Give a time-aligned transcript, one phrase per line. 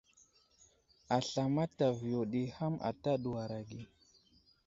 [1.17, 3.81] Asla mataviyo ɗi ham ata ɗuwar age.